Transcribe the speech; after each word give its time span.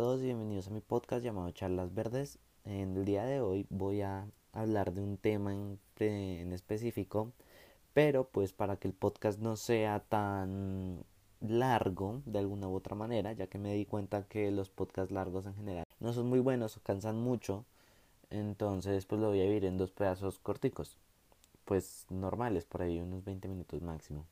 todos 0.00 0.22
y 0.22 0.24
bienvenidos 0.24 0.66
a 0.68 0.70
mi 0.70 0.80
podcast 0.80 1.22
llamado 1.22 1.50
Charlas 1.50 1.92
Verdes. 1.92 2.38
En 2.64 2.96
el 2.96 3.04
día 3.04 3.26
de 3.26 3.42
hoy 3.42 3.66
voy 3.68 4.00
a 4.00 4.26
hablar 4.54 4.94
de 4.94 5.02
un 5.02 5.18
tema 5.18 5.52
en, 5.52 6.52
específico, 6.54 7.32
pero 7.92 8.26
pues 8.26 8.54
para 8.54 8.78
que 8.78 8.88
el 8.88 8.94
podcast 8.94 9.40
no 9.40 9.56
sea 9.56 10.00
tan 10.00 11.04
largo 11.42 12.22
de 12.24 12.38
alguna 12.38 12.66
u 12.68 12.76
otra 12.76 12.96
manera, 12.96 13.34
ya 13.34 13.48
que 13.48 13.58
me 13.58 13.74
di 13.74 13.84
cuenta 13.84 14.26
que 14.26 14.50
los 14.50 14.70
podcasts 14.70 15.12
largos 15.12 15.44
en 15.44 15.54
general 15.54 15.84
no 15.98 16.14
son 16.14 16.28
muy 16.30 16.40
buenos 16.40 16.78
o 16.78 16.80
cansan 16.80 17.20
mucho, 17.20 17.66
entonces 18.30 19.04
pues 19.04 19.20
lo 19.20 19.28
voy 19.28 19.40
a 19.40 19.42
dividir 19.42 19.66
en 19.66 19.76
dos 19.76 19.90
pedazos 19.90 20.38
corticos, 20.38 20.96
pues 21.66 22.06
normales, 22.08 22.64
por 22.64 22.80
ahí 22.80 23.00
unos 23.00 23.22
20 23.22 23.48
minutos 23.48 23.82
máximo. 23.82 24.24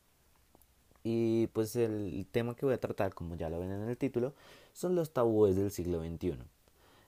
Y 1.04 1.46
pues 1.48 1.76
el 1.76 2.26
tema 2.30 2.54
que 2.54 2.66
voy 2.66 2.74
a 2.74 2.80
tratar, 2.80 3.14
como 3.14 3.36
ya 3.36 3.48
lo 3.48 3.60
ven 3.60 3.70
en 3.70 3.88
el 3.88 3.96
título, 3.96 4.34
son 4.72 4.94
los 4.94 5.12
tabúes 5.12 5.56
del 5.56 5.70
siglo 5.70 6.00
XXI. 6.00 6.34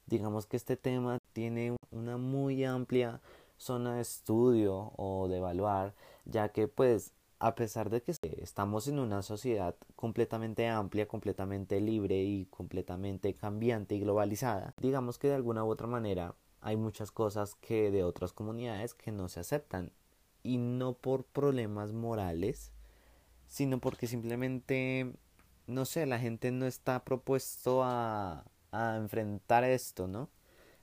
Digamos 0.07 0.47
que 0.47 0.57
este 0.57 0.77
tema 0.77 1.19
tiene 1.33 1.77
una 1.91 2.17
muy 2.17 2.65
amplia 2.65 3.21
zona 3.59 3.97
de 3.97 4.03
estudio 4.03 4.93
o 4.97 5.29
de 5.29 5.37
evaluar, 5.37 5.95
ya 6.25 6.49
que 6.49 6.67
pues 6.67 7.13
a 7.39 7.55
pesar 7.55 7.89
de 7.89 8.03
que 8.03 8.13
estamos 8.43 8.87
en 8.87 8.99
una 8.99 9.23
sociedad 9.23 9.75
completamente 9.97 10.69
amplia, 10.69 11.09
completamente 11.09 11.81
libre 11.81 12.23
y 12.23 12.45
completamente 12.47 13.35
cambiante 13.35 13.95
y 13.95 14.01
globalizada, 14.01 14.75
digamos 14.79 15.19
que 15.19 15.29
de 15.29 15.35
alguna 15.35 15.65
u 15.65 15.71
otra 15.71 15.87
manera 15.87 16.35
hay 16.61 16.77
muchas 16.77 17.11
cosas 17.11 17.55
que 17.55 17.91
de 17.91 18.05
otras 18.05 18.33
comunidades 18.33 18.93
que 18.95 19.11
no 19.11 19.29
se 19.29 19.41
aceptan 19.41 19.91
y 20.43 20.59
no 20.59 20.93
por 20.93 21.25
problemas 21.25 21.93
morales, 21.93 22.73
sino 23.51 23.81
porque 23.81 24.07
simplemente, 24.07 25.13
no 25.67 25.85
sé, 25.85 26.07
la 26.07 26.19
gente 26.21 26.53
no 26.53 26.67
está 26.67 27.05
propuesto 27.05 27.83
a, 27.85 28.45
a 28.73 28.97
enfrentar 28.97 29.65
esto, 29.65 30.07
¿no? 30.09 30.31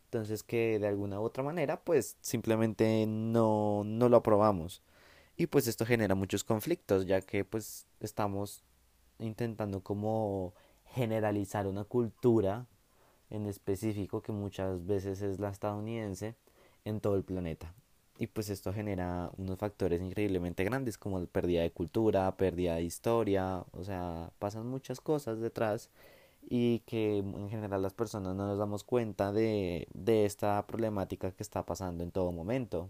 Entonces 0.05 0.43
que 0.43 0.77
de 0.79 0.87
alguna 0.87 1.19
u 1.19 1.23
otra 1.23 1.43
manera, 1.43 1.81
pues 1.81 2.17
simplemente 2.21 3.05
no, 3.07 3.83
no 3.85 4.09
lo 4.09 4.17
aprobamos. 4.17 4.83
Y 5.37 5.47
pues 5.47 5.67
esto 5.67 5.85
genera 5.85 6.15
muchos 6.15 6.43
conflictos, 6.43 7.05
ya 7.05 7.21
que 7.21 7.45
pues 7.45 7.87
estamos 8.01 8.63
intentando 9.19 9.81
como 9.81 10.53
generalizar 10.87 11.67
una 11.67 11.85
cultura 11.85 12.67
en 13.29 13.47
específico 13.47 14.21
que 14.21 14.31
muchas 14.33 14.85
veces 14.85 15.21
es 15.21 15.39
la 15.39 15.49
estadounidense 15.49 16.35
en 16.85 16.99
todo 17.02 17.15
el 17.15 17.23
planeta 17.23 17.73
y 18.17 18.27
pues 18.27 18.49
esto 18.49 18.73
genera 18.73 19.31
unos 19.37 19.57
factores 19.57 20.01
increíblemente 20.01 20.63
grandes 20.63 20.97
como 20.97 21.25
pérdida 21.27 21.61
de 21.61 21.71
cultura, 21.71 22.35
pérdida 22.37 22.75
de 22.75 22.83
historia, 22.83 23.63
o 23.71 23.83
sea, 23.83 24.31
pasan 24.39 24.67
muchas 24.67 25.01
cosas 25.01 25.39
detrás 25.39 25.89
y 26.49 26.79
que 26.81 27.19
en 27.19 27.49
general 27.49 27.81
las 27.81 27.93
personas 27.93 28.35
no 28.35 28.47
nos 28.47 28.57
damos 28.59 28.83
cuenta 28.83 29.31
de, 29.31 29.87
de 29.93 30.25
esta 30.25 30.65
problemática 30.67 31.31
que 31.31 31.43
está 31.43 31.65
pasando 31.65 32.03
en 32.03 32.11
todo 32.11 32.31
momento. 32.31 32.89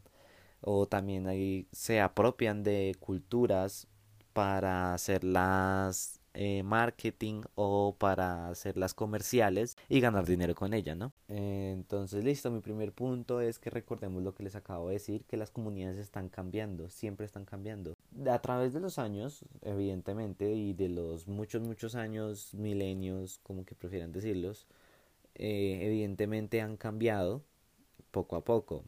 O 0.61 0.87
también 0.87 1.27
ahí 1.27 1.67
se 1.71 2.01
apropian 2.01 2.63
de 2.63 2.95
culturas 2.99 3.87
para 4.33 4.93
hacerlas 4.93 6.19
eh, 6.33 6.63
marketing 6.63 7.41
o 7.55 7.95
para 7.97 8.49
hacerlas 8.49 8.93
comerciales 8.93 9.76
y 9.89 10.01
ganar 10.01 10.25
dinero 10.25 10.53
con 10.53 10.73
ella, 10.73 10.95
¿no? 10.95 11.13
entonces, 11.29 12.23
listo, 12.23 12.51
mi 12.51 12.59
primer 12.59 12.91
punto 12.91 13.39
es 13.39 13.57
que 13.57 13.69
recordemos 13.69 14.21
lo 14.21 14.33
que 14.33 14.43
les 14.43 14.55
acabo 14.55 14.87
de 14.87 14.95
decir, 14.95 15.23
que 15.25 15.37
las 15.37 15.51
comunidades 15.51 15.97
están 15.97 16.29
cambiando, 16.29 16.89
siempre 16.89 17.25
están 17.25 17.45
cambiando. 17.45 17.95
A 18.29 18.39
través 18.39 18.73
de 18.73 18.79
los 18.79 18.99
años, 18.99 19.45
evidentemente, 19.61 20.53
y 20.53 20.73
de 20.73 20.89
los 20.89 21.27
muchos, 21.27 21.61
muchos 21.61 21.95
años, 21.95 22.53
milenios, 22.53 23.39
como 23.43 23.65
que 23.65 23.75
prefieran 23.75 24.11
decirlos, 24.11 24.67
eh, 25.35 25.79
evidentemente 25.81 26.61
han 26.61 26.77
cambiado 26.77 27.43
poco 28.11 28.35
a 28.35 28.43
poco, 28.43 28.83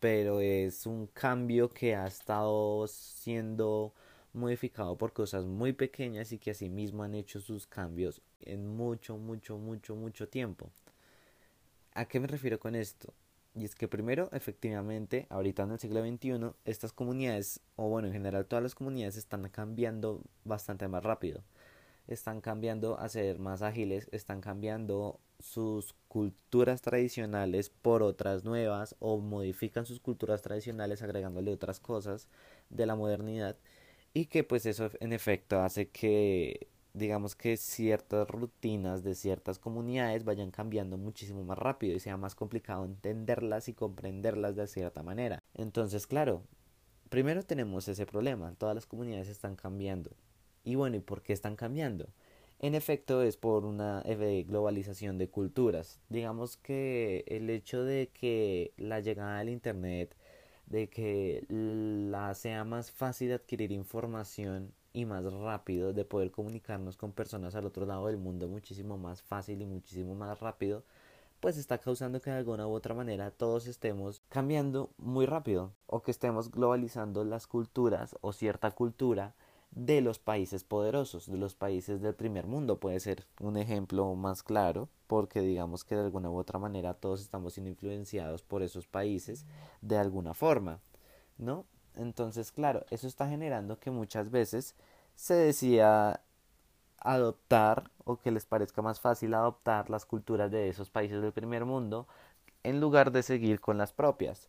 pero 0.00 0.40
es 0.40 0.86
un 0.86 1.06
cambio 1.08 1.70
que 1.70 1.96
ha 1.96 2.06
estado 2.06 2.86
siendo 2.86 3.94
modificado 4.32 4.96
por 4.96 5.12
cosas 5.12 5.46
muy 5.46 5.72
pequeñas 5.72 6.32
y 6.32 6.38
que 6.38 6.52
asimismo 6.52 7.02
han 7.02 7.14
hecho 7.14 7.40
sus 7.40 7.66
cambios 7.66 8.20
en 8.42 8.76
mucho, 8.76 9.16
mucho, 9.16 9.58
mucho, 9.58 9.94
mucho 9.94 10.28
tiempo. 10.28 10.70
¿A 11.94 12.06
qué 12.06 12.20
me 12.20 12.26
refiero 12.26 12.58
con 12.58 12.74
esto? 12.74 13.12
Y 13.54 13.64
es 13.64 13.74
que 13.74 13.88
primero, 13.88 14.28
efectivamente, 14.32 15.26
ahorita 15.30 15.64
en 15.64 15.72
el 15.72 15.78
siglo 15.80 16.00
XXI, 16.02 16.52
estas 16.64 16.92
comunidades, 16.92 17.60
o 17.76 17.88
bueno, 17.88 18.06
en 18.06 18.12
general 18.12 18.46
todas 18.46 18.62
las 18.62 18.74
comunidades 18.74 19.16
están 19.16 19.48
cambiando 19.48 20.22
bastante 20.44 20.86
más 20.86 21.02
rápido. 21.02 21.42
Están 22.06 22.40
cambiando 22.40 22.98
a 22.98 23.08
ser 23.08 23.38
más 23.38 23.62
ágiles, 23.62 24.08
están 24.12 24.40
cambiando 24.40 25.18
sus 25.40 25.94
culturas 26.08 26.82
tradicionales 26.82 27.70
por 27.70 28.02
otras 28.02 28.44
nuevas 28.44 28.96
o 28.98 29.18
modifican 29.18 29.86
sus 29.86 30.00
culturas 30.00 30.42
tradicionales 30.42 31.02
agregándole 31.02 31.52
otras 31.52 31.80
cosas 31.80 32.28
de 32.70 32.86
la 32.86 32.96
modernidad 32.96 33.56
y 34.14 34.26
que 34.26 34.42
pues 34.42 34.66
eso 34.66 34.90
en 35.00 35.12
efecto 35.12 35.60
hace 35.60 35.88
que 35.90 36.68
digamos 36.94 37.36
que 37.36 37.56
ciertas 37.56 38.28
rutinas 38.28 39.02
de 39.02 39.14
ciertas 39.14 39.58
comunidades 39.58 40.24
vayan 40.24 40.50
cambiando 40.50 40.96
muchísimo 40.96 41.44
más 41.44 41.58
rápido 41.58 41.96
y 41.96 42.00
sea 42.00 42.16
más 42.16 42.34
complicado 42.34 42.84
entenderlas 42.84 43.68
y 43.68 43.74
comprenderlas 43.74 44.56
de 44.56 44.66
cierta 44.66 45.02
manera. 45.02 45.42
Entonces, 45.54 46.06
claro, 46.06 46.42
primero 47.08 47.42
tenemos 47.42 47.88
ese 47.88 48.06
problema, 48.06 48.54
todas 48.58 48.74
las 48.74 48.86
comunidades 48.86 49.28
están 49.28 49.56
cambiando. 49.56 50.10
Y 50.64 50.74
bueno, 50.74 50.96
¿y 50.96 51.00
por 51.00 51.22
qué 51.22 51.32
están 51.32 51.56
cambiando? 51.56 52.08
En 52.60 52.74
efecto 52.74 53.22
es 53.22 53.36
por 53.36 53.64
una 53.64 54.02
globalización 54.46 55.16
de 55.16 55.28
culturas. 55.28 56.00
Digamos 56.08 56.56
que 56.56 57.24
el 57.28 57.48
hecho 57.50 57.84
de 57.84 58.10
que 58.12 58.72
la 58.76 59.00
llegada 59.00 59.38
del 59.38 59.50
Internet 59.50 60.16
de 60.66 60.88
que 60.88 61.46
la 61.48 62.34
sea 62.34 62.64
más 62.64 62.90
fácil 62.90 63.32
adquirir 63.32 63.72
información 63.72 64.72
y 64.92 65.04
más 65.04 65.24
rápido 65.32 65.92
de 65.92 66.04
poder 66.04 66.30
comunicarnos 66.30 66.96
con 66.96 67.12
personas 67.12 67.54
al 67.54 67.66
otro 67.66 67.86
lado 67.86 68.06
del 68.06 68.16
mundo 68.16 68.48
muchísimo 68.48 68.98
más 68.98 69.22
fácil 69.22 69.62
y 69.62 69.66
muchísimo 69.66 70.14
más 70.14 70.40
rápido 70.40 70.84
pues 71.40 71.56
está 71.56 71.78
causando 71.78 72.20
que 72.20 72.30
de 72.30 72.36
alguna 72.36 72.66
u 72.66 72.72
otra 72.72 72.94
manera 72.94 73.30
todos 73.30 73.66
estemos 73.66 74.22
cambiando 74.28 74.90
muy 74.98 75.26
rápido 75.26 75.72
o 75.86 76.02
que 76.02 76.10
estemos 76.10 76.50
globalizando 76.50 77.24
las 77.24 77.46
culturas 77.46 78.16
o 78.20 78.32
cierta 78.32 78.72
cultura 78.72 79.34
de 79.70 80.00
los 80.00 80.18
países 80.18 80.64
poderosos, 80.64 81.30
de 81.30 81.36
los 81.36 81.54
países 81.54 82.00
del 82.00 82.14
primer 82.14 82.46
mundo. 82.46 82.80
Puede 82.80 83.00
ser 83.00 83.26
un 83.40 83.56
ejemplo 83.56 84.14
más 84.14 84.42
claro, 84.42 84.88
porque 85.06 85.40
digamos 85.40 85.84
que 85.84 85.94
de 85.94 86.02
alguna 86.02 86.30
u 86.30 86.36
otra 86.36 86.58
manera 86.58 86.94
todos 86.94 87.20
estamos 87.20 87.54
siendo 87.54 87.70
influenciados 87.70 88.42
por 88.42 88.62
esos 88.62 88.86
países 88.86 89.44
de 89.82 89.98
alguna 89.98 90.34
forma, 90.34 90.80
¿no? 91.36 91.66
Entonces, 91.98 92.52
claro, 92.52 92.84
eso 92.90 93.06
está 93.06 93.28
generando 93.28 93.78
que 93.78 93.90
muchas 93.90 94.30
veces 94.30 94.74
se 95.16 95.34
decida 95.34 96.22
adoptar 97.00 97.90
o 98.04 98.16
que 98.16 98.30
les 98.30 98.46
parezca 98.46 98.82
más 98.82 99.00
fácil 99.00 99.34
adoptar 99.34 99.90
las 99.90 100.04
culturas 100.04 100.50
de 100.50 100.68
esos 100.68 100.90
países 100.90 101.20
del 101.20 101.32
primer 101.32 101.64
mundo 101.64 102.06
en 102.62 102.80
lugar 102.80 103.12
de 103.12 103.22
seguir 103.22 103.60
con 103.60 103.78
las 103.78 103.92
propias 103.92 104.48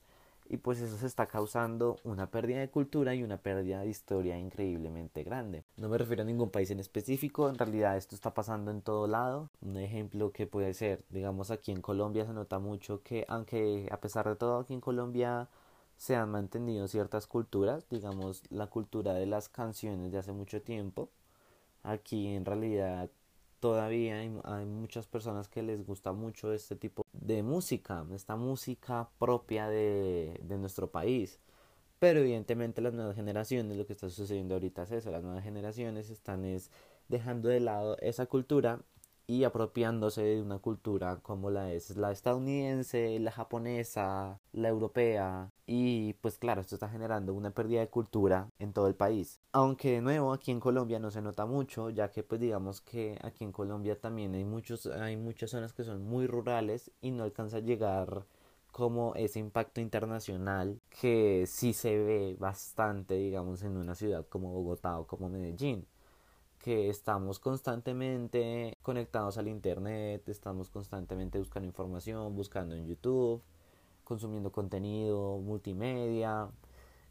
y 0.49 0.57
pues 0.57 0.81
eso 0.81 0.97
se 0.97 1.05
está 1.05 1.27
causando 1.27 1.97
una 2.03 2.31
pérdida 2.31 2.59
de 2.59 2.69
cultura 2.69 3.13
y 3.13 3.23
una 3.23 3.37
pérdida 3.37 3.81
de 3.81 3.89
historia 3.89 4.37
increíblemente 4.37 5.23
grande. 5.23 5.63
No 5.77 5.89
me 5.89 5.97
refiero 5.97 6.23
a 6.23 6.25
ningún 6.25 6.49
país 6.49 6.71
en 6.71 6.79
específico, 6.79 7.47
en 7.49 7.57
realidad 7.57 7.95
esto 7.95 8.15
está 8.15 8.33
pasando 8.33 8.71
en 8.71 8.81
todo 8.81 9.07
lado. 9.07 9.49
Un 9.61 9.77
ejemplo 9.77 10.31
que 10.31 10.47
puede 10.47 10.73
ser, 10.73 11.03
digamos 11.09 11.51
aquí 11.51 11.71
en 11.71 11.81
Colombia 11.81 12.25
se 12.25 12.33
nota 12.33 12.57
mucho 12.57 13.03
que 13.03 13.25
aunque 13.29 13.87
a 13.91 13.97
pesar 13.97 14.27
de 14.27 14.35
todo 14.35 14.59
aquí 14.59 14.73
en 14.73 14.81
Colombia 14.81 15.47
se 15.99 16.15
han 16.15 16.31
mantenido 16.31 16.87
ciertas 16.87 17.27
culturas, 17.27 17.85
digamos 17.89 18.43
la 18.49 18.67
cultura 18.67 19.13
de 19.13 19.25
las 19.25 19.49
canciones 19.49 20.13
de 20.13 20.17
hace 20.17 20.31
mucho 20.31 20.61
tiempo, 20.61 21.09
aquí 21.83 22.27
en 22.27 22.45
realidad 22.45 23.09
todavía 23.59 24.19
hay, 24.19 24.65
muchas 24.65 25.07
personas 25.07 25.49
que 25.49 25.61
les 25.61 25.85
gusta 25.85 26.13
mucho 26.13 26.53
este 26.53 26.77
tipo 26.77 27.03
de 27.11 27.43
música, 27.43 28.05
esta 28.13 28.37
música 28.37 29.09
propia 29.19 29.67
de, 29.67 30.39
de 30.41 30.57
nuestro 30.57 30.89
país. 30.89 31.37
Pero 31.99 32.21
evidentemente 32.21 32.81
las 32.81 32.93
nuevas 32.93 33.17
generaciones, 33.17 33.75
lo 33.75 33.85
que 33.85 33.91
está 33.91 34.09
sucediendo 34.09 34.53
ahorita 34.55 34.83
es 34.83 34.91
eso, 34.91 35.11
las 35.11 35.21
nuevas 35.21 35.43
generaciones 35.43 36.09
están 36.09 36.45
es 36.45 36.71
dejando 37.09 37.49
de 37.49 37.59
lado 37.59 37.97
esa 37.99 38.25
cultura 38.25 38.79
y 39.29 39.43
apropiándose 39.43 40.23
de 40.23 40.41
una 40.41 40.57
cultura 40.57 41.17
como 41.21 41.51
la 41.51 41.71
es 41.71 41.95
la 41.95 42.11
estadounidense, 42.11 43.19
la 43.19 43.31
japonesa, 43.31 44.39
la 44.53 44.69
europea 44.69 45.51
y 45.67 46.13
pues 46.13 46.39
claro, 46.39 46.61
esto 46.61 46.73
está 46.73 46.89
generando 46.89 47.35
una 47.35 47.51
pérdida 47.51 47.81
de 47.81 47.89
cultura 47.89 48.49
en 48.57 48.73
todo 48.73 48.87
el 48.87 48.95
país. 48.95 49.39
Aunque 49.51 49.91
de 49.91 50.01
nuevo 50.01 50.33
aquí 50.33 50.49
en 50.49 50.59
Colombia 50.59 50.97
no 50.97 51.11
se 51.11 51.21
nota 51.21 51.45
mucho, 51.45 51.91
ya 51.91 52.09
que 52.09 52.23
pues 52.23 52.41
digamos 52.41 52.81
que 52.81 53.19
aquí 53.21 53.43
en 53.43 53.51
Colombia 53.51 53.99
también 54.01 54.33
hay 54.33 54.45
muchos 54.45 54.87
hay 54.87 55.15
muchas 55.15 55.51
zonas 55.51 55.73
que 55.73 55.83
son 55.83 56.01
muy 56.01 56.25
rurales 56.25 56.89
y 56.99 57.11
no 57.11 57.23
alcanza 57.23 57.57
a 57.57 57.59
llegar 57.59 58.25
como 58.71 59.13
ese 59.13 59.37
impacto 59.37 59.79
internacional 59.79 60.81
que 60.89 61.45
sí 61.45 61.73
se 61.73 61.99
ve 61.99 62.35
bastante 62.39 63.13
digamos 63.13 63.61
en 63.61 63.77
una 63.77 63.93
ciudad 63.93 64.25
como 64.27 64.51
Bogotá 64.51 64.97
o 64.97 65.05
como 65.05 65.29
Medellín 65.29 65.85
que 66.59 66.89
estamos 66.89 67.39
constantemente 67.39 68.77
conectados 68.81 69.37
al 69.37 69.47
internet, 69.47 70.27
estamos 70.29 70.69
constantemente 70.69 71.39
buscando 71.39 71.67
información, 71.67 72.35
buscando 72.35 72.75
en 72.75 72.85
YouTube, 72.85 73.41
consumiendo 74.03 74.51
contenido 74.51 75.37
multimedia, 75.39 76.49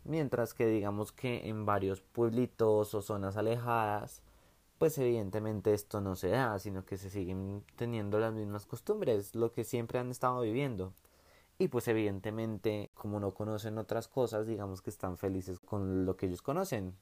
mientras 0.05 0.55
que 0.55 0.67
digamos 0.67 1.13
que 1.13 1.49
en 1.49 1.67
varios 1.67 2.01
pueblitos 2.01 2.95
o 2.95 3.03
zonas 3.03 3.37
alejadas, 3.37 4.23
pues 4.79 4.97
evidentemente 4.99 5.75
esto 5.75 6.01
no 6.01 6.15
se 6.15 6.29
da, 6.29 6.59
sino 6.59 6.85
que 6.85 6.97
se 6.97 7.11
siguen 7.11 7.65
teniendo 7.77 8.19
las 8.21 8.35
mismas 8.35 8.67
costumbres, 8.67 9.35
lo 9.35 9.53
que 9.53 9.65
siempre 9.65 9.99
han 9.99 10.11
estado 10.11 10.43
viviendo. 10.43 10.93
Y 11.59 11.69
pues 11.69 11.89
evidentemente, 11.89 12.91
como 12.95 13.19
no 13.19 13.35
conocen 13.35 13.79
otras 13.79 14.07
cosas, 14.07 14.47
digamos 14.47 14.81
que 14.81 14.91
están 14.91 15.19
felices 15.19 15.59
con 15.59 16.07
lo 16.07 16.17
que 16.17 16.27
ellos 16.27 16.43
conocen. 16.43 16.95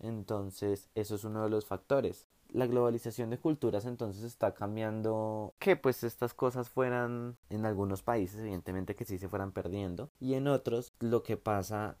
Entonces, 0.00 0.88
eso 0.94 1.14
es 1.14 1.24
uno 1.24 1.42
de 1.44 1.50
los 1.50 1.66
factores. 1.66 2.26
La 2.50 2.66
globalización 2.66 3.30
de 3.30 3.38
culturas 3.38 3.84
entonces 3.84 4.22
está 4.22 4.54
cambiando 4.54 5.54
que 5.58 5.76
pues 5.76 6.04
estas 6.04 6.34
cosas 6.34 6.68
fueran 6.68 7.36
en 7.50 7.66
algunos 7.66 8.02
países 8.02 8.38
evidentemente 8.38 8.94
que 8.94 9.04
sí 9.04 9.18
se 9.18 9.28
fueran 9.28 9.50
perdiendo 9.50 10.10
y 10.20 10.34
en 10.34 10.46
otros 10.46 10.92
lo 11.00 11.24
que 11.24 11.36
pasa 11.36 11.96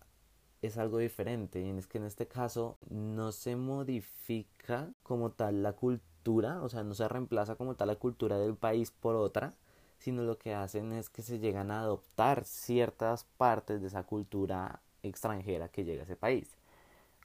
es 0.62 0.78
algo 0.78 0.98
diferente 0.98 1.60
y 1.60 1.70
es 1.70 1.86
que 1.86 1.98
en 1.98 2.04
este 2.04 2.26
caso 2.26 2.78
no 2.88 3.32
se 3.32 3.56
modifica 3.56 4.92
como 5.02 5.30
tal 5.30 5.62
la 5.62 5.72
cultura, 5.74 6.62
o 6.62 6.68
sea, 6.68 6.84
no 6.84 6.94
se 6.94 7.08
reemplaza 7.08 7.56
como 7.56 7.74
tal 7.74 7.88
la 7.88 7.96
cultura 7.96 8.38
del 8.38 8.54
país 8.54 8.90
por 8.90 9.16
otra, 9.16 9.54
sino 9.98 10.22
lo 10.22 10.38
que 10.38 10.54
hacen 10.54 10.92
es 10.92 11.10
que 11.10 11.22
se 11.22 11.38
llegan 11.38 11.70
a 11.70 11.80
adoptar 11.80 12.44
ciertas 12.44 13.24
partes 13.36 13.80
de 13.80 13.88
esa 13.88 14.04
cultura 14.04 14.80
extranjera 15.02 15.68
que 15.68 15.84
llega 15.84 16.02
a 16.02 16.04
ese 16.04 16.16
país. 16.16 16.56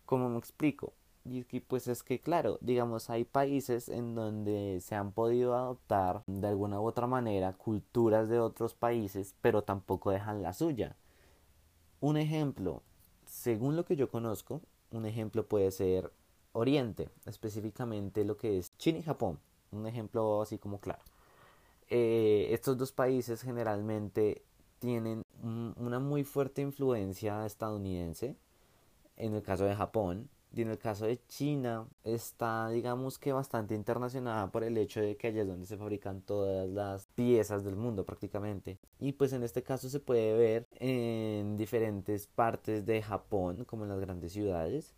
¿Cómo 0.09 0.27
me 0.27 0.39
explico? 0.39 0.93
Y 1.23 1.43
pues 1.59 1.87
es 1.87 2.01
que 2.01 2.19
claro, 2.19 2.57
digamos 2.61 3.11
hay 3.11 3.25
países 3.25 3.89
en 3.89 4.15
donde 4.15 4.79
se 4.81 4.95
han 4.95 5.11
podido 5.11 5.53
adoptar 5.53 6.23
de 6.25 6.47
alguna 6.47 6.81
u 6.81 6.85
otra 6.87 7.05
manera 7.05 7.53
culturas 7.53 8.27
de 8.27 8.39
otros 8.39 8.73
países, 8.73 9.35
pero 9.41 9.61
tampoco 9.61 10.09
dejan 10.09 10.41
la 10.41 10.53
suya. 10.53 10.95
Un 11.99 12.17
ejemplo, 12.17 12.81
según 13.27 13.75
lo 13.75 13.85
que 13.85 13.95
yo 13.95 14.09
conozco, 14.09 14.61
un 14.89 15.05
ejemplo 15.05 15.45
puede 15.47 15.69
ser 15.69 16.11
Oriente, 16.53 17.09
específicamente 17.27 18.25
lo 18.25 18.35
que 18.35 18.57
es 18.57 18.75
China 18.79 18.97
y 18.97 19.03
Japón, 19.03 19.37
un 19.71 19.85
ejemplo 19.85 20.41
así 20.41 20.57
como 20.57 20.79
claro. 20.79 21.03
Eh, 21.87 22.47
estos 22.49 22.79
dos 22.79 22.91
países 22.91 23.43
generalmente 23.43 24.41
tienen 24.79 25.21
una 25.43 25.99
muy 25.99 26.23
fuerte 26.23 26.63
influencia 26.63 27.45
estadounidense. 27.45 28.35
En 29.19 29.35
el 29.35 29.43
caso 29.43 29.65
de 29.65 29.75
Japón, 29.75 30.29
y 30.51 30.63
en 30.63 30.69
el 30.69 30.79
caso 30.79 31.05
de 31.05 31.23
China 31.27 31.87
está 32.03 32.69
digamos 32.69 33.19
que 33.19 33.31
bastante 33.31 33.75
internacionada 33.75 34.51
por 34.51 34.63
el 34.63 34.77
hecho 34.77 34.99
de 34.99 35.15
que 35.15 35.27
allá 35.27 35.43
es 35.43 35.47
donde 35.47 35.67
se 35.67 35.77
fabrican 35.77 36.21
todas 36.21 36.67
las 36.67 37.05
piezas 37.07 37.63
del 37.63 37.75
mundo 37.75 38.03
prácticamente. 38.05 38.79
Y 38.99 39.13
pues 39.13 39.31
en 39.33 39.43
este 39.43 39.61
caso 39.61 39.89
se 39.89 39.99
puede 39.99 40.35
ver 40.35 40.67
en 40.79 41.55
diferentes 41.57 42.25
partes 42.27 42.85
de 42.85 43.01
Japón 43.03 43.63
como 43.65 43.83
en 43.83 43.89
las 43.89 43.99
grandes 43.99 44.33
ciudades 44.33 44.95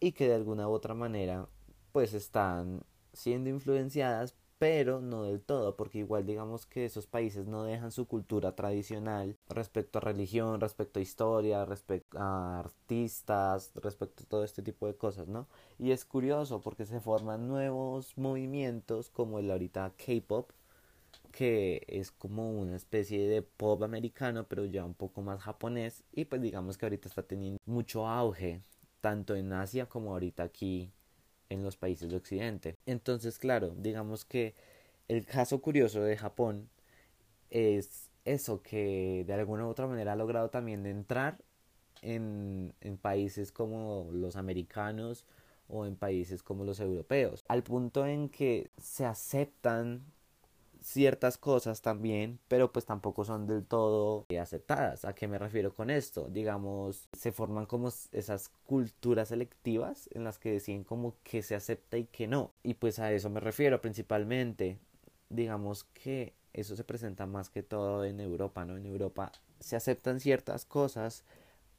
y 0.00 0.12
que 0.12 0.28
de 0.28 0.34
alguna 0.34 0.68
u 0.68 0.72
otra 0.72 0.94
manera 0.94 1.46
pues 1.92 2.14
están 2.14 2.82
siendo 3.12 3.50
influenciadas 3.50 4.34
pero 4.58 5.00
no 5.00 5.24
del 5.24 5.42
todo, 5.42 5.76
porque 5.76 5.98
igual 5.98 6.26
digamos 6.26 6.66
que 6.66 6.86
esos 6.86 7.06
países 7.06 7.46
no 7.46 7.64
dejan 7.64 7.92
su 7.92 8.06
cultura 8.06 8.54
tradicional 8.54 9.36
respecto 9.48 9.98
a 9.98 10.00
religión, 10.00 10.60
respecto 10.60 10.98
a 10.98 11.02
historia, 11.02 11.64
respecto 11.66 12.18
a 12.18 12.60
artistas, 12.60 13.72
respecto 13.74 14.24
a 14.24 14.26
todo 14.28 14.44
este 14.44 14.62
tipo 14.62 14.86
de 14.86 14.96
cosas, 14.96 15.28
¿no? 15.28 15.46
Y 15.78 15.90
es 15.90 16.04
curioso 16.04 16.60
porque 16.62 16.86
se 16.86 17.00
forman 17.00 17.48
nuevos 17.48 18.16
movimientos 18.16 19.10
como 19.10 19.38
el 19.38 19.50
ahorita 19.50 19.92
K-pop, 19.96 20.50
que 21.32 21.84
es 21.88 22.10
como 22.10 22.50
una 22.50 22.76
especie 22.76 23.28
de 23.28 23.42
pop 23.42 23.82
americano, 23.82 24.46
pero 24.48 24.64
ya 24.64 24.84
un 24.84 24.94
poco 24.94 25.20
más 25.22 25.40
japonés, 25.42 26.02
y 26.12 26.24
pues 26.24 26.40
digamos 26.40 26.78
que 26.78 26.86
ahorita 26.86 27.08
está 27.08 27.22
teniendo 27.22 27.60
mucho 27.66 28.06
auge, 28.08 28.62
tanto 29.02 29.36
en 29.36 29.52
Asia 29.52 29.86
como 29.86 30.12
ahorita 30.12 30.44
aquí 30.44 30.90
en 31.48 31.62
los 31.62 31.76
países 31.76 32.10
de 32.10 32.16
Occidente. 32.16 32.76
Entonces, 32.86 33.38
claro, 33.38 33.74
digamos 33.76 34.24
que 34.24 34.54
el 35.08 35.24
caso 35.24 35.60
curioso 35.60 36.02
de 36.02 36.16
Japón 36.16 36.68
es 37.50 38.10
eso, 38.24 38.62
que 38.62 39.24
de 39.26 39.32
alguna 39.34 39.66
u 39.66 39.70
otra 39.70 39.86
manera 39.86 40.12
ha 40.12 40.16
logrado 40.16 40.50
también 40.50 40.86
entrar 40.86 41.38
en, 42.02 42.74
en 42.80 42.96
países 42.98 43.52
como 43.52 44.08
los 44.12 44.36
americanos 44.36 45.24
o 45.68 45.86
en 45.86 45.96
países 45.96 46.42
como 46.42 46.64
los 46.64 46.80
europeos, 46.80 47.44
al 47.48 47.62
punto 47.62 48.06
en 48.06 48.28
que 48.28 48.70
se 48.78 49.04
aceptan 49.04 50.04
ciertas 50.86 51.36
cosas 51.36 51.82
también, 51.82 52.38
pero 52.46 52.70
pues 52.70 52.86
tampoco 52.86 53.24
son 53.24 53.48
del 53.48 53.66
todo 53.66 54.24
aceptadas. 54.40 55.04
¿A 55.04 55.14
qué 55.14 55.26
me 55.26 55.36
refiero 55.36 55.74
con 55.74 55.90
esto? 55.90 56.28
Digamos, 56.30 57.08
se 57.12 57.32
forman 57.32 57.66
como 57.66 57.88
esas 58.12 58.50
culturas 58.64 59.28
selectivas 59.28 60.08
en 60.12 60.22
las 60.22 60.38
que 60.38 60.52
deciden 60.52 60.84
como 60.84 61.16
que 61.24 61.42
se 61.42 61.56
acepta 61.56 61.98
y 61.98 62.04
que 62.04 62.28
no. 62.28 62.52
Y 62.62 62.74
pues 62.74 63.00
a 63.00 63.12
eso 63.12 63.28
me 63.30 63.40
refiero 63.40 63.80
principalmente. 63.80 64.78
Digamos 65.28 65.84
que 65.84 66.34
eso 66.52 66.76
se 66.76 66.84
presenta 66.84 67.26
más 67.26 67.50
que 67.50 67.64
todo 67.64 68.04
en 68.04 68.20
Europa, 68.20 68.64
¿no? 68.64 68.76
En 68.76 68.86
Europa 68.86 69.32
se 69.58 69.74
aceptan 69.74 70.20
ciertas 70.20 70.64
cosas, 70.64 71.24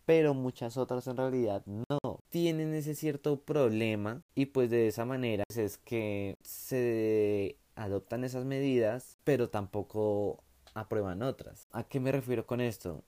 pero 0.06 0.34
muchas 0.34 0.76
otras 0.76 1.08
en 1.08 1.16
realidad 1.16 1.64
no 1.66 2.20
tienen 2.30 2.74
ese 2.74 2.94
cierto 2.94 3.40
problema 3.40 4.22
y 4.36 4.48
pues 4.48 4.70
de 4.70 4.88
esa 4.88 5.06
manera 5.06 5.46
es 5.56 5.78
que 5.78 6.36
se 6.44 7.56
adoptan 7.78 8.24
esas 8.24 8.44
medidas, 8.44 9.18
pero 9.24 9.50
tampoco 9.50 10.44
aprueban 10.74 11.22
otras. 11.22 11.68
¿A 11.72 11.84
qué 11.84 12.00
me 12.00 12.12
refiero 12.12 12.46
con 12.46 12.60
esto? 12.60 13.04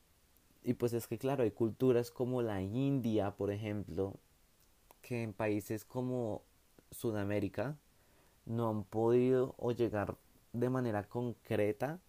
Y 0.64 0.76
pues 0.76 0.94
es 0.94 1.08
que 1.08 1.18
claro, 1.18 1.44
hay 1.44 1.52
culturas 1.52 2.12
como 2.12 2.42
la 2.42 2.62
India, 2.62 3.36
por 3.36 3.52
ejemplo, 3.52 4.16
que 5.02 5.24
en 5.24 5.34
países 5.34 5.86
como 5.86 6.44
Sudamérica 6.92 7.78
no 8.46 8.70
han 8.70 8.84
podido 8.84 9.56
o 9.58 9.72
llegar 9.72 10.18
de 10.54 10.70
manera 10.70 11.04
concreta 11.04 12.00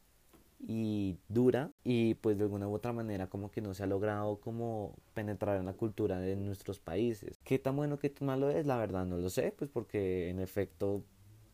y 0.58 1.16
dura 1.28 1.70
y 1.84 2.14
pues 2.14 2.36
de 2.36 2.44
alguna 2.44 2.68
u 2.68 2.74
otra 2.74 2.92
manera 2.92 3.28
como 3.28 3.50
que 3.50 3.62
no 3.62 3.72
se 3.72 3.84
ha 3.84 3.86
logrado 3.86 4.40
como 4.40 4.94
penetrar 5.14 5.56
en 5.56 5.66
la 5.66 5.72
cultura 5.72 6.20
de 6.20 6.36
nuestros 6.36 6.78
países. 6.78 7.40
¿Qué 7.44 7.58
tan 7.58 7.76
bueno, 7.76 7.98
qué 7.98 8.10
tan 8.10 8.26
malo 8.26 8.50
es? 8.50 8.66
La 8.66 8.76
verdad 8.76 9.06
no 9.06 9.16
lo 9.16 9.30
sé, 9.30 9.54
pues 9.56 9.70
porque 9.70 10.28
en 10.28 10.40
efecto 10.40 11.04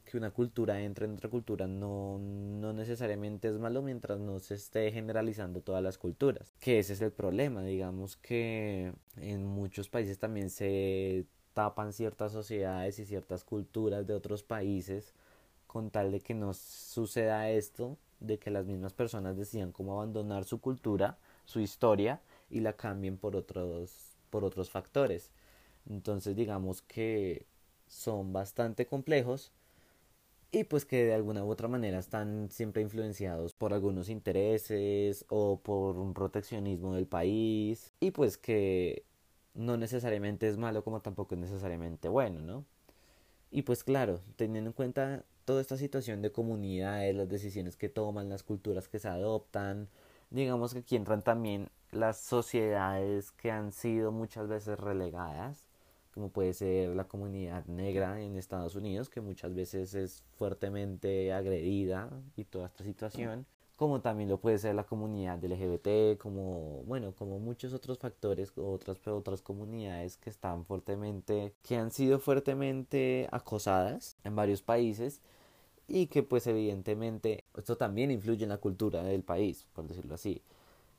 que 0.07 0.17
una 0.17 0.31
cultura 0.31 0.81
entre 0.81 1.05
en 1.05 1.13
otra 1.13 1.29
cultura 1.29 1.67
no, 1.67 2.19
no 2.19 2.73
necesariamente 2.73 3.49
es 3.49 3.59
malo 3.59 3.83
mientras 3.83 4.19
no 4.19 4.39
se 4.39 4.55
esté 4.55 4.91
generalizando 4.93 5.61
todas 5.61 5.83
las 5.83 5.99
culturas. 5.99 6.55
Que 6.61 6.79
ese 6.79 6.95
es 6.95 7.03
el 7.03 7.13
problema, 7.13 7.63
digamos 7.63 8.17
que 8.17 8.95
en 9.17 9.45
muchos 9.45 9.91
países 9.91 10.19
también 10.19 10.49
se 10.49 11.27
tapan 11.53 11.93
ciertas 11.93 12.33
sociedades 12.33 12.99
y 12.99 13.05
ciertas 13.05 13.45
culturas 13.45 14.07
de 14.07 14.15
otros 14.15 14.43
países 14.43 15.13
con 15.67 15.91
tal 15.91 16.13
de 16.13 16.21
que 16.21 16.35
no 16.35 16.55
suceda 16.55 17.51
esto, 17.51 17.99
de 18.21 18.39
que 18.39 18.51
las 18.51 18.65
mismas 18.65 18.95
personas 18.95 19.37
decidan 19.37 19.73
cómo 19.73 19.95
abandonar 19.95 20.45
su 20.45 20.61
cultura, 20.61 21.19
su 21.45 21.61
historia 21.61 22.23
y 22.49 22.61
la 22.61 22.75
cambien 22.75 23.19
por 23.19 23.37
otros, 23.37 24.17
por 24.31 24.45
otros 24.45 24.71
factores. 24.71 25.33
Entonces 25.89 26.37
digamos 26.37 26.81
que 26.83 27.47
son 27.89 28.33
bastante 28.33 28.87
complejos 28.87 29.53
y 30.53 30.65
pues 30.65 30.85
que 30.85 31.05
de 31.05 31.15
alguna 31.15 31.45
u 31.45 31.51
otra 31.51 31.69
manera 31.69 31.99
están 31.99 32.51
siempre 32.51 32.83
influenciados 32.83 33.53
por 33.55 33.73
algunos 33.75 34.09
intereses 34.09 35.25
o 35.29 35.61
por 35.61 35.99
un 35.99 36.15
proteccionismo 36.15 36.95
del 36.95 37.07
país 37.07 37.93
y 38.01 38.13
pues 38.13 38.39
que 38.39 39.05
no 39.55 39.77
necesariamente 39.77 40.49
es 40.49 40.57
malo 40.59 40.85
como 40.85 41.01
tampoco 41.01 41.35
es 41.35 41.41
necesariamente 41.41 42.09
bueno, 42.09 42.41
¿no? 42.41 42.65
Y 43.51 43.63
pues 43.63 43.85
claro, 43.85 44.21
teniendo 44.37 44.71
en 44.71 44.75
cuenta 44.75 45.25
toda 45.45 45.61
esta 45.61 45.77
situación 45.77 46.23
de 46.23 46.33
comunidades, 46.33 47.15
las 47.15 47.29
decisiones 47.29 47.77
que 47.77 47.89
toman, 47.89 48.29
las 48.29 48.43
culturas 48.43 48.89
que 48.89 48.99
se 48.99 49.09
adoptan, 49.09 49.89
digamos 50.31 50.75
que 50.75 50.81
aquí 50.81 50.97
entran 50.97 51.23
también 51.23 51.71
las 51.93 52.19
sociedades 52.21 53.31
que 53.33 53.51
han 53.51 53.73
sido 53.73 54.13
muchas 54.13 54.49
veces 54.49 54.79
relegadas 54.79 55.66
como 56.17 56.31
puede 56.31 56.55
ser 56.55 56.97
la 56.97 57.05
comunidad 57.05 57.67
negra 57.67 58.23
en 58.23 58.39
Estados 58.39 58.75
Unidos, 58.75 59.11
que 59.11 59.21
muchas 59.21 59.55
veces 59.55 59.93
es 59.93 60.25
fuertemente 60.39 61.31
agredida 61.31 62.09
y 62.37 62.45
toda 62.45 62.69
esta 62.69 62.85
situación, 62.85 63.45
como 63.77 64.01
también 64.01 64.31
lo 64.31 64.41
puede 64.41 64.57
ser 64.57 64.75
la 64.77 64.85
comunidad 64.85 65.45
LGBT, 65.45 66.17
como, 66.19 66.83
bueno, 66.87 67.13
como 67.13 67.39
muchos 67.39 67.75
otros 67.75 67.99
factores, 67.99 68.51
otras, 68.57 69.07
otras 69.07 69.43
comunidades 69.43 70.17
que 70.17 70.31
están 70.31 70.65
fuertemente, 70.65 71.53
que 71.63 71.77
han 71.77 71.91
sido 71.91 72.19
fuertemente 72.19 73.29
acosadas 73.31 74.17
en 74.25 74.35
varios 74.37 74.63
países 74.63 75.21
y 75.87 76.07
que 76.07 76.23
pues 76.23 76.47
evidentemente 76.47 77.45
esto 77.55 77.77
también 77.77 78.11
influye 78.11 78.45
en 78.45 78.49
la 78.49 78.57
cultura 78.57 79.03
del 79.03 79.23
país, 79.23 79.67
por 79.75 79.87
decirlo 79.87 80.15
así. 80.15 80.41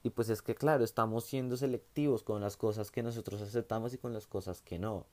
Y 0.08 0.10
pues 0.10 0.30
es 0.30 0.42
que 0.42 0.56
claro, 0.56 0.86
estamos 0.86 1.26
siendo 1.26 1.58
selectivos 1.58 2.24
con 2.24 2.40
las 2.40 2.56
cosas 2.56 2.92
que 2.92 3.04
nosotros 3.04 3.42
aceptamos 3.42 3.94
y 3.94 3.98
con 3.98 4.14
las 4.14 4.26
cosas 4.26 4.62
que 4.62 4.80
no. 4.80 5.06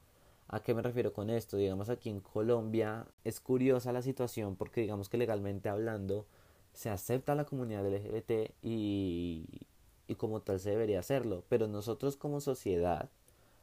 ¿A 0.47 0.61
qué 0.61 0.73
me 0.73 0.83
refiero 0.83 1.13
con 1.13 1.31
esto? 1.31 1.57
Digamos 1.57 1.89
aquí 1.89 2.11
en 2.11 2.21
Colombia 2.21 3.05
es 3.25 3.41
curiosa 3.41 3.91
la 3.91 4.03
situación 4.03 4.55
porque 4.55 4.83
digamos 4.83 5.09
que 5.09 5.19
legalmente 5.19 5.69
hablando 5.69 6.27
se 6.75 6.91
acepta 6.91 7.35
la 7.35 7.45
comunidad 7.45 7.85
LGBT 7.85 8.55
y, 8.63 9.67
y 10.07 10.15
como 10.15 10.43
tal 10.43 10.61
se 10.61 10.71
debería 10.71 11.01
hacerlo, 11.01 11.43
pero 11.49 11.67
nosotros 11.67 12.17
como 12.17 12.41
sociedad, 12.41 13.11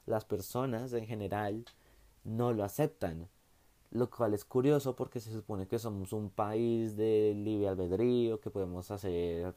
las 0.06 0.26
personas 0.26 0.92
en 0.92 1.06
general, 1.08 1.64
no 2.26 2.52
lo 2.52 2.66
aceptan. 2.66 3.30
Lo 3.92 4.10
cual 4.10 4.34
es 4.34 4.44
curioso 4.44 4.98
porque 4.98 5.22
se 5.22 5.32
supone 5.32 5.66
que 5.66 5.80
somos 5.80 6.12
un 6.12 6.30
país 6.30 6.98
de 6.98 7.34
libre 7.36 7.70
albedrío, 7.70 8.42
que 8.42 8.50
podemos 8.50 8.92
hacer 8.92 9.56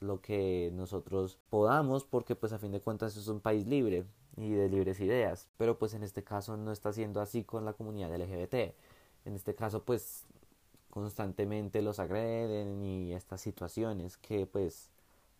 lo 0.00 0.20
que 0.20 0.70
nosotros 0.74 1.38
podamos 1.50 2.04
porque 2.04 2.36
pues 2.36 2.52
a 2.52 2.58
fin 2.58 2.72
de 2.72 2.80
cuentas 2.80 3.16
es 3.16 3.28
un 3.28 3.40
país 3.40 3.66
libre 3.66 4.04
y 4.36 4.50
de 4.50 4.68
libres 4.68 5.00
ideas. 5.00 5.48
Pero 5.56 5.78
pues 5.78 5.94
en 5.94 6.02
este 6.02 6.24
caso 6.24 6.56
no 6.56 6.72
está 6.72 6.92
siendo 6.92 7.20
así 7.20 7.44
con 7.44 7.64
la 7.64 7.72
comunidad 7.72 8.14
LGBT. 8.14 8.74
En 9.24 9.34
este 9.34 9.54
caso 9.54 9.84
pues 9.84 10.24
constantemente 10.90 11.82
los 11.82 11.98
agreden 11.98 12.82
y 12.84 13.14
estas 13.14 13.40
situaciones 13.40 14.16
que 14.16 14.46
pues 14.46 14.90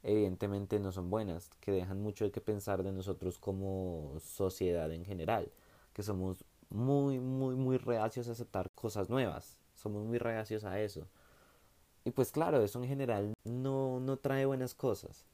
evidentemente 0.03 0.79
no 0.79 0.93
son 0.93 1.11
buenas, 1.11 1.51
que 1.61 1.73
dejan 1.73 2.01
mucho 2.01 2.25
de 2.25 2.31
que 2.31 2.41
pensar 2.41 2.83
de 2.83 2.93
nosotros 2.93 3.39
como 3.39 4.15
sociedad 4.21 4.93
en 4.93 5.05
general, 5.05 5.51
que 5.93 6.03
somos 6.03 6.45
muy, 6.69 7.21
muy, 7.21 7.55
muy 7.55 7.79
reacios 7.79 8.29
a 8.29 8.33
aceptar 8.33 8.71
cosas 8.73 9.09
nuevas, 9.09 9.59
somos 9.75 10.05
muy 10.05 10.19
reacios 10.19 10.65
a 10.65 10.81
eso. 10.81 11.09
Y 12.05 12.11
pues 12.11 12.33
claro, 12.33 12.63
eso 12.63 12.83
en 12.83 12.89
general 12.89 13.35
no, 13.45 13.99
no 14.01 14.19
trae 14.19 14.45
buenas 14.45 14.75
cosas, 14.75 15.25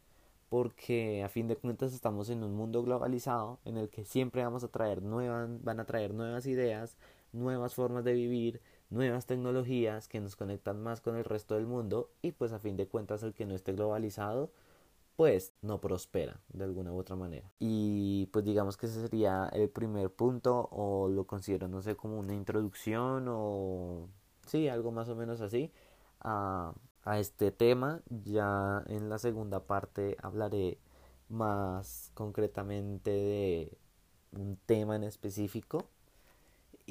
porque 0.49 1.23
a 1.25 1.29
fin 1.29 1.49
de 1.49 1.57
cuentas 1.57 1.93
estamos 1.93 2.31
en 2.31 2.45
un 2.45 2.55
mundo 2.55 2.83
globalizado 2.83 3.59
en 3.65 3.77
el 3.77 3.89
que 3.89 4.05
siempre 4.05 4.45
vamos 4.45 4.63
a 4.63 4.69
traer 4.69 5.03
nuevas, 5.03 5.49
van 5.65 5.81
a 5.81 5.85
traer 5.85 6.15
nuevas 6.15 6.47
ideas, 6.47 6.97
nuevas 7.33 7.75
formas 7.75 8.05
de 8.05 8.13
vivir, 8.13 8.61
nuevas 8.89 9.27
tecnologías 9.27 10.07
que 10.09 10.21
nos 10.21 10.37
conectan 10.37 10.81
más 10.83 11.01
con 11.01 11.17
el 11.17 11.25
resto 11.25 11.55
del 11.55 11.67
mundo 11.67 12.11
y 12.23 12.33
pues 12.33 12.53
a 12.53 12.61
fin 12.61 12.77
de 12.77 12.87
cuentas 12.87 13.23
el 13.23 13.35
que 13.35 13.47
no 13.47 13.55
esté 13.55 13.73
globalizado 13.73 14.51
pues 15.17 15.53
no 15.61 15.81
prospera 15.81 16.41
de 16.49 16.65
alguna 16.65 16.93
u 16.93 16.99
otra 16.99 17.15
manera. 17.15 17.53
Y 17.59 18.27
pues 18.33 18.43
digamos 18.45 18.79
que 18.79 18.87
ese 18.87 19.03
sería 19.03 19.51
el 19.53 19.69
primer 19.69 20.11
punto 20.11 20.69
o 20.73 21.09
lo 21.09 21.27
considero 21.27 21.69
no 21.69 21.83
sé 21.83 21.95
como 21.95 22.19
una 22.19 22.35
introducción 22.35 23.27
o 23.29 24.09
sí, 24.47 24.69
algo 24.69 24.93
más 24.93 25.09
o 25.11 25.17
menos 25.17 25.41
así 25.43 25.71
a, 26.21 26.75
a 27.05 27.19
este 27.19 27.51
tema. 27.53 28.03
Ya 28.25 28.85
en 28.89 29.09
la 29.09 29.19
segunda 29.19 29.61
parte 29.61 30.17
hablaré 30.23 30.79
más 31.29 32.11
concretamente 32.15 33.11
de 33.11 33.79
un 34.33 34.57
tema 34.67 34.97
en 34.97 35.05
específico 35.05 35.89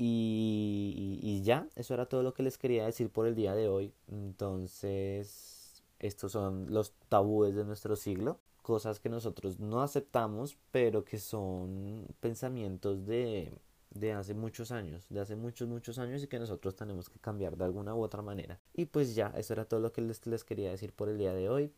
y, 0.01 1.41
ya, 1.43 1.67
eso 1.75 1.93
era 1.93 2.05
todo 2.07 2.23
lo 2.23 2.33
que 2.33 2.43
les 2.43 2.57
quería 2.57 2.85
decir 2.85 3.09
por 3.09 3.27
el 3.27 3.35
día 3.35 3.53
de 3.53 3.67
hoy. 3.67 3.93
Entonces, 4.07 5.83
estos 5.99 6.31
son 6.31 6.71
los 6.71 6.93
tabúes 7.09 7.55
de 7.55 7.65
nuestro 7.65 7.95
siglo, 7.97 8.39
cosas 8.61 8.99
que 8.99 9.09
nosotros 9.09 9.59
no 9.59 9.81
aceptamos, 9.81 10.57
pero 10.71 11.03
que 11.03 11.19
son 11.19 12.07
pensamientos 12.21 13.05
de, 13.05 13.53
de 13.91 14.13
hace 14.13 14.33
muchos 14.33 14.71
años, 14.71 15.07
de 15.09 15.19
hace 15.19 15.35
muchos, 15.35 15.67
muchos 15.67 15.97
años 15.99 16.23
y 16.23 16.27
que 16.27 16.39
nosotros 16.39 16.75
tenemos 16.75 17.09
que 17.09 17.19
cambiar 17.19 17.57
de 17.57 17.65
alguna 17.65 17.95
u 17.95 18.01
otra 18.01 18.21
manera. 18.21 18.59
Y 18.73 18.85
pues 18.85 19.15
ya, 19.15 19.33
eso 19.35 19.53
era 19.53 19.65
todo 19.65 19.79
lo 19.79 19.91
que 19.91 20.01
les, 20.01 20.25
les 20.27 20.43
quería 20.43 20.69
decir 20.69 20.93
por 20.93 21.09
el 21.09 21.17
día 21.17 21.33
de 21.33 21.49
hoy. 21.49 21.73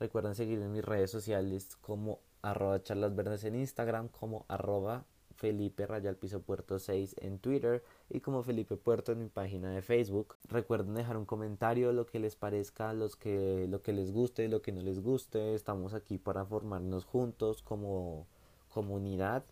Recuerden 0.00 0.34
seguirme 0.34 0.64
en 0.64 0.72
mis 0.72 0.84
redes 0.84 1.10
sociales 1.10 1.76
como 1.80 2.20
arroba 2.40 2.82
charlas 2.82 3.14
verdes 3.14 3.44
en 3.44 3.54
Instagram, 3.54 4.08
como 4.08 4.44
arroba 4.48 5.04
Felipe 5.42 5.86
Rayal 5.86 6.16
Piso 6.16 6.40
Puerto 6.40 6.78
6 6.78 7.16
en 7.20 7.38
Twitter 7.38 7.82
y 8.08 8.20
como 8.20 8.42
Felipe 8.42 8.76
Puerto 8.76 9.12
en 9.12 9.20
mi 9.20 9.28
página 9.28 9.70
de 9.70 9.82
Facebook. 9.82 10.36
Recuerden 10.48 10.94
dejar 10.94 11.16
un 11.16 11.24
comentario 11.24 11.92
lo 11.92 12.06
que 12.06 12.20
les 12.20 12.36
parezca, 12.36 12.92
los 12.92 13.16
que, 13.16 13.66
lo 13.68 13.82
que 13.82 13.92
les 13.92 14.12
guste 14.12 14.48
lo 14.48 14.62
que 14.62 14.72
no 14.72 14.80
les 14.80 15.00
guste. 15.00 15.54
Estamos 15.54 15.94
aquí 15.94 16.18
para 16.18 16.44
formarnos 16.44 17.04
juntos 17.04 17.62
como 17.62 18.26
comunidad. 18.68 19.44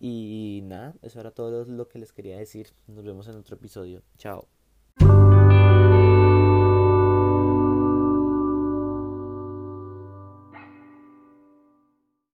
Y 0.00 0.60
nada, 0.64 0.94
eso 1.02 1.20
era 1.20 1.30
todo 1.30 1.64
lo 1.64 1.88
que 1.88 1.98
les 1.98 2.12
quería 2.12 2.38
decir. 2.38 2.74
Nos 2.86 3.04
vemos 3.04 3.28
en 3.28 3.36
otro 3.36 3.56
episodio. 3.56 4.02
Chao. 4.18 4.48